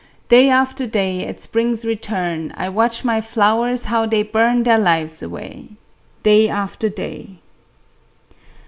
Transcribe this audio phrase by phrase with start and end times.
[0.29, 5.21] Day after day At spring's return, I watch my flowers, how they burn Their lives
[5.21, 5.67] away,
[6.23, 7.37] Day after day